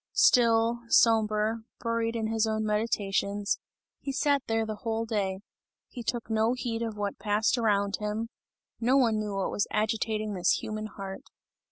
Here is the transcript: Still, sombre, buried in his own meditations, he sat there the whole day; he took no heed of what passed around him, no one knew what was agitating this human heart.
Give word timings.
Still, 0.17 0.79
sombre, 0.87 1.61
buried 1.79 2.15
in 2.15 2.25
his 2.25 2.47
own 2.47 2.65
meditations, 2.65 3.59
he 3.99 4.11
sat 4.11 4.41
there 4.47 4.65
the 4.65 4.77
whole 4.77 5.05
day; 5.05 5.41
he 5.89 6.01
took 6.01 6.27
no 6.27 6.53
heed 6.53 6.81
of 6.81 6.97
what 6.97 7.19
passed 7.19 7.55
around 7.55 7.97
him, 7.97 8.29
no 8.79 8.97
one 8.97 9.19
knew 9.19 9.35
what 9.35 9.51
was 9.51 9.67
agitating 9.69 10.33
this 10.33 10.53
human 10.53 10.87
heart. 10.87 11.21